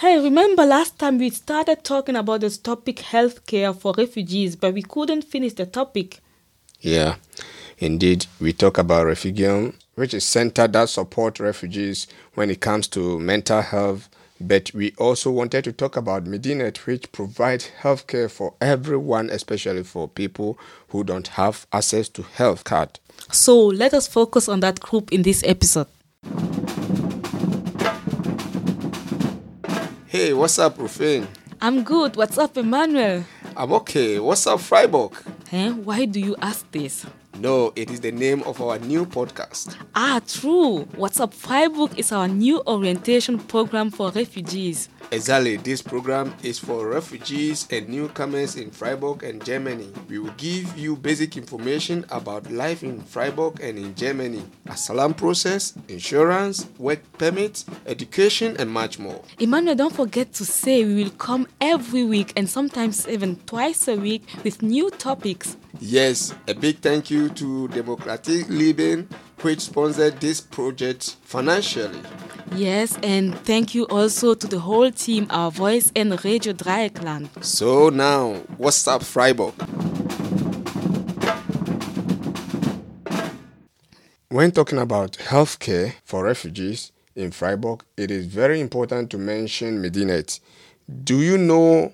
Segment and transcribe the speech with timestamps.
[0.00, 4.80] Hey, remember last time we started talking about this topic healthcare for refugees, but we
[4.80, 6.20] couldn't finish the topic.
[6.80, 7.16] Yeah,
[7.76, 13.18] indeed, we talk about Refugium, which is center that support refugees when it comes to
[13.18, 14.08] mental health.
[14.40, 20.08] But we also wanted to talk about Medinetz, which provides healthcare for everyone, especially for
[20.08, 20.58] people
[20.88, 22.98] who don't have access to health card.
[23.30, 25.88] So let us focus on that group in this episode.
[30.10, 31.28] Hey, what's up, Rufin?
[31.60, 32.16] I'm good.
[32.16, 33.22] What's up, Emmanuel?
[33.56, 34.18] I'm okay.
[34.18, 35.12] What's up, Freiburg?
[35.52, 35.70] Eh?
[35.70, 37.06] Why do you ask this?
[37.40, 39.74] No, it is the name of our new podcast.
[39.94, 40.80] Ah, true.
[40.94, 44.90] What's Up Freiburg is our new orientation program for refugees.
[45.10, 49.88] Exactly, this program is for refugees and newcomers in Freiburg and Germany.
[50.08, 55.74] We will give you basic information about life in Freiburg and in Germany, asylum process,
[55.88, 59.20] insurance, work permits, education, and much more.
[59.40, 63.96] Emmanuel, don't forget to say we will come every week and sometimes even twice a
[63.96, 65.56] week with new topics.
[65.80, 69.08] Yes, a big thank you to Democratic Living,
[69.42, 72.00] which sponsored this project financially.
[72.54, 77.28] Yes, and thank you also to the whole team, our voice and Radio Dreyeckland.
[77.44, 79.54] So now, what's up, Freiburg?
[84.28, 90.40] When talking about healthcare for refugees in Freiburg, it is very important to mention Medinetz.
[91.04, 91.92] Do you know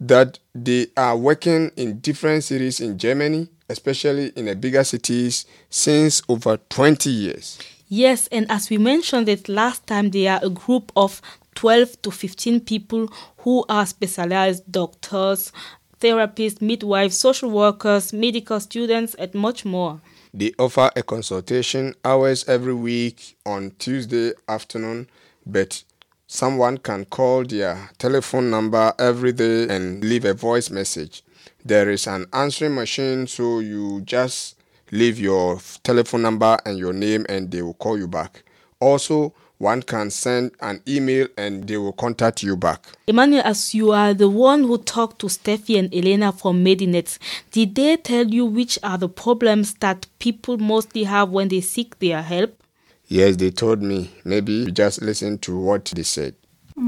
[0.00, 6.22] that they are working in different cities in Germany, especially in the bigger cities, since
[6.28, 7.58] over 20 years.
[7.88, 11.22] Yes, and as we mentioned it last time, they are a group of
[11.54, 15.52] 12 to 15 people who are specialized doctors,
[16.00, 20.00] therapists, midwives, social workers, medical students, and much more.
[20.34, 25.08] They offer a consultation hours every week on Tuesday afternoon,
[25.46, 25.82] but
[26.30, 31.22] Someone can call their telephone number every day and leave a voice message.
[31.68, 34.56] There is an answering machine, so you just
[34.90, 38.42] leave your telephone number and your name, and they will call you back.
[38.80, 42.86] Also, one can send an email and they will contact you back.
[43.06, 47.18] Emmanuel, as you are the one who talked to Steffi and Elena from Medinetz,
[47.50, 51.98] did they tell you which are the problems that people mostly have when they seek
[51.98, 52.62] their help?
[53.08, 54.10] Yes, they told me.
[54.24, 56.34] Maybe just listen to what they said.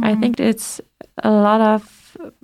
[0.02, 0.80] I think it's
[1.18, 1.99] a lot of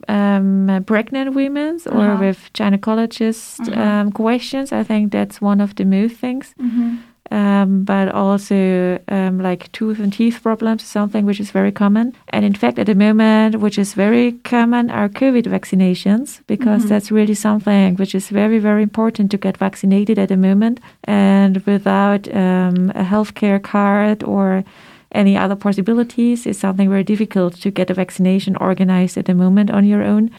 [0.09, 2.25] um, pregnant women or uh-huh.
[2.25, 3.81] with gynecologist uh-huh.
[3.81, 4.73] um, questions.
[4.73, 6.55] I think that's one of the most things.
[6.61, 6.97] Mm-hmm
[7.31, 12.15] um, but also um, like tooth and teeth problems is something which is very common.
[12.29, 16.89] And in fact, at the moment, which is very common, are COVID vaccinations because mm-hmm.
[16.89, 20.81] that's really something which is very, very important to get vaccinated at the moment.
[21.05, 24.65] And without um, a healthcare card or
[25.13, 29.71] any other possibilities, it's something very difficult to get a vaccination organized at the moment
[29.71, 30.31] on your own.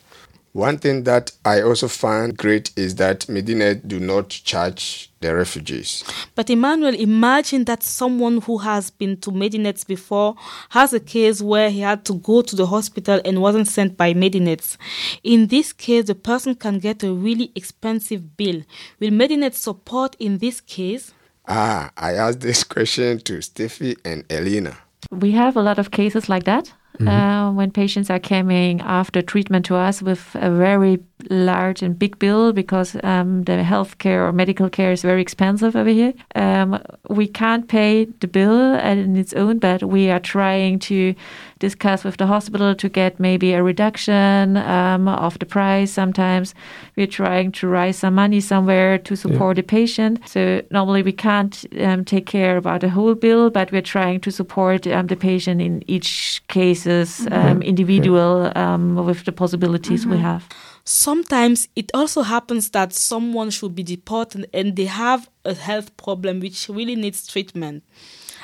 [0.57, 6.03] One thing that I also find great is that Medinetz do not charge the refugees.
[6.33, 10.33] But Emmanuel, imagine that someone who has been to Medinetz before
[10.69, 14.15] has a case where he had to go to the hospital and wasn't sent by
[14.15, 14.77] Medinetz.
[15.23, 18.63] In this case, the person can get a really expensive bill.
[18.99, 21.13] Will Medinetz support in this case?
[21.47, 24.77] Ah, I asked this question to Steffi and Elena.
[25.11, 26.73] We have a lot of cases like that.
[26.99, 27.07] Mm-hmm.
[27.07, 32.19] Uh, when patients are coming after treatment to us with a very large and big
[32.19, 36.13] bill because um, the healthcare or medical care is very expensive over here.
[36.35, 41.15] Um, we can't pay the bill in its own, but we are trying to
[41.59, 45.91] discuss with the hospital to get maybe a reduction um, of the price.
[45.91, 46.53] Sometimes
[46.95, 49.61] we're trying to raise some money somewhere to support yeah.
[49.61, 50.19] the patient.
[50.27, 54.31] So normally we can't um, take care about the whole bill, but we're trying to
[54.31, 57.37] support um, the patient in each cases mm-hmm.
[57.37, 60.11] Um, individual um, with the possibilities mm-hmm.
[60.11, 60.47] we have.
[60.89, 66.39] Sometimes it also happens that someone should be deported and they have a health problem
[66.39, 67.83] which really needs treatment.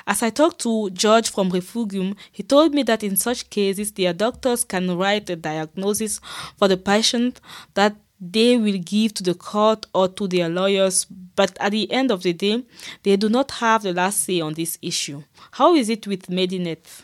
[0.05, 4.11] As I talked to George from Refugium, he told me that in such cases, their
[4.11, 6.19] doctors can write a diagnosis
[6.57, 7.39] for the patient
[7.75, 12.11] that they will give to the court or to their lawyers, but at the end
[12.11, 12.61] of the day,
[13.03, 15.23] they do not have the last say on this issue.
[15.51, 17.03] How is it with Medinetz?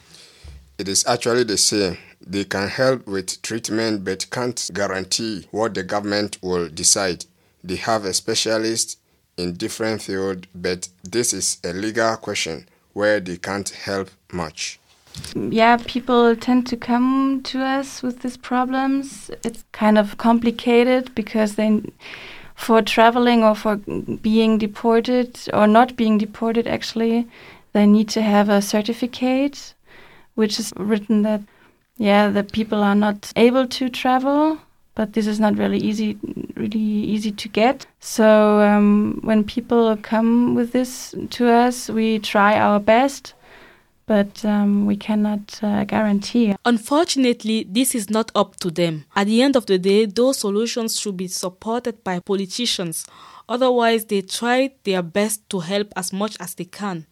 [0.79, 1.97] It is actually the same.
[2.25, 7.25] They can help with treatment but can't guarantee what the government will decide.
[7.61, 8.97] They have a specialist
[9.35, 14.79] in different field, but this is a legal question where they can't help much.
[15.35, 19.29] Yeah, people tend to come to us with these problems.
[19.43, 21.81] It's kind of complicated because they
[22.55, 23.75] for traveling or for
[24.21, 27.27] being deported or not being deported actually,
[27.73, 29.73] they need to have a certificate
[30.39, 31.41] which is written that
[31.99, 34.57] Yeah, the people are not able to travel,
[34.95, 36.17] but this is not really easy,
[36.55, 37.85] really easy to get.
[37.99, 43.33] So um, when people come with this to us, we try our best,
[44.07, 46.55] but um, we cannot uh, guarantee.
[46.63, 49.03] Unfortunately, this is not up to them.
[49.17, 53.05] At the end of the day, those solutions should be supported by politicians.
[53.49, 57.07] Otherwise, they try their best to help as much as they can.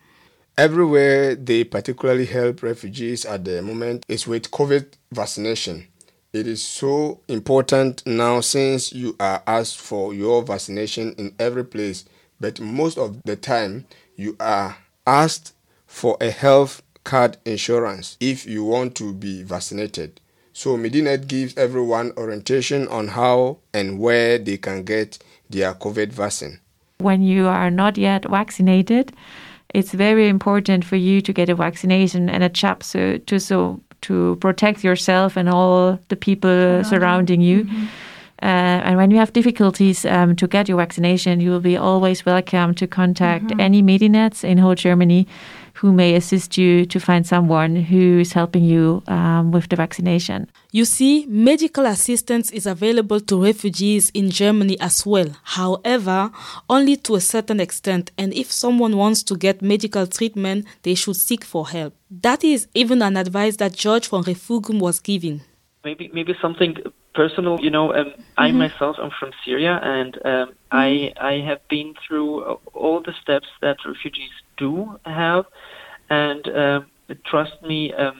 [0.57, 5.86] Everywhere they particularly help refugees at the moment is with COVID vaccination.
[6.33, 12.06] It is so important now since you are asked for your vaccination in every place,
[12.39, 15.54] but most of the time you are asked
[15.86, 20.19] for a health card insurance if you want to be vaccinated.
[20.54, 25.19] So Medinetz gives everyone orientation on how and where they can get
[25.51, 26.62] their COVID vaccine.
[26.98, 29.13] When you are not yet vaccinated,
[29.74, 33.80] it's very important for you to get a vaccination and a jab so to so
[34.02, 37.64] to protect yourself and all the people surrounding you.
[37.64, 37.86] Mm-hmm.
[38.44, 38.46] Uh,
[38.86, 42.75] and when you have difficulties um, to get your vaccination, you will be always welcome
[42.75, 43.60] to contact mm-hmm.
[43.60, 45.28] any Medinetz in whole Germany
[45.77, 50.50] who may assist you to find someone who is helping you um, with the vaccination.
[50.71, 55.29] You see, medical assistance is available to refugees in Germany as well.
[55.44, 56.31] However,
[56.69, 61.15] only to a certain extent, and if someone wants to get medical treatment, they should
[61.15, 61.94] seek for help.
[62.09, 65.41] That is even an advice that George von Refugium was giving.
[65.83, 66.75] Maybe, maybe something
[67.13, 67.59] personal.
[67.59, 68.21] You know, um, mm-hmm.
[68.38, 70.51] I myself am from Syria, and um, mm-hmm.
[70.71, 75.45] I I have been through all the steps that refugees do have,
[76.09, 76.81] and uh,
[77.25, 78.19] trust me, um,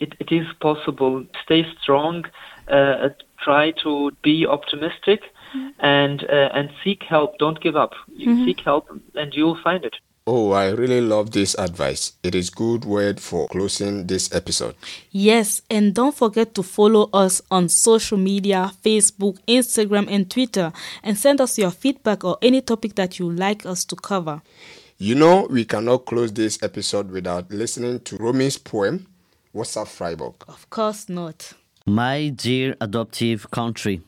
[0.00, 1.24] it, it is possible.
[1.44, 2.24] Stay strong.
[2.68, 3.08] Uh,
[3.42, 5.22] try to be optimistic,
[5.54, 5.68] mm-hmm.
[5.80, 7.38] and uh, and seek help.
[7.38, 7.94] Don't give up.
[8.10, 8.44] Mm-hmm.
[8.44, 9.96] Seek help, and you'll find it.
[10.30, 12.12] Oh, I really love this advice.
[12.22, 14.74] It is good word for closing this episode.
[15.10, 20.70] Yes, and don't forget to follow us on social media, Facebook, Instagram, and Twitter,
[21.02, 24.42] and send us your feedback or any topic that you like us to cover.
[25.00, 29.06] You know, we cannot close this episode without listening to Romi's poem,
[29.52, 30.34] What's Up Freiburg?
[30.48, 31.52] Of course not.
[31.86, 34.02] My dear adoptive country,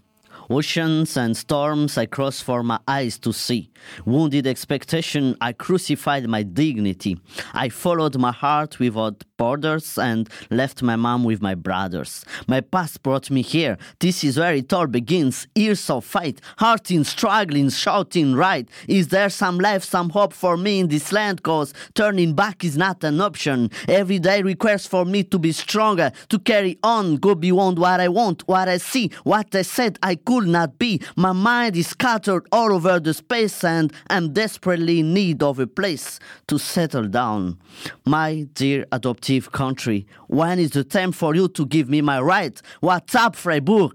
[0.53, 3.71] Oceans and storms I crossed for my eyes to see.
[4.05, 7.21] Wounded expectation, I crucified my dignity.
[7.55, 12.25] I followed my heart without borders and left my mom with my brothers.
[12.49, 13.79] My past brought me here.
[14.01, 15.47] This is where it all begins.
[15.55, 18.69] Years of fight, hearting, struggling, shouting right.
[18.89, 21.45] Is there some life, some hope for me in this land?
[21.45, 23.71] Cause turning back is not an option.
[23.87, 28.09] Every day requires for me to be stronger, to carry on, go beyond what I
[28.09, 31.01] want, what I see, what I said I could not be.
[31.17, 35.67] My mind is scattered all over the space and I'm desperately in need of a
[35.67, 37.59] place to settle down.
[38.05, 42.61] My dear adoptive country, when is the time for you to give me my right?
[42.81, 43.93] What's up, Freiburg?